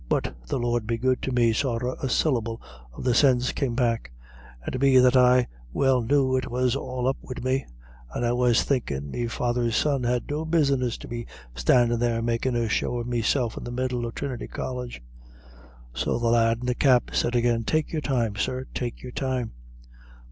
[0.09, 2.59] But, the Lord be good to me sorra a syllable
[2.91, 4.11] of the sinse come back.
[4.65, 7.67] And be that I well knew it was all up wid me;
[8.15, 12.55] and I was thinkin' me father's son had no business to be standin' there makin'
[12.55, 15.03] a show of meself in the middle of Trinity College.
[15.93, 19.51] So the lad in the cap said again, 'Take your time, sir, take your time.'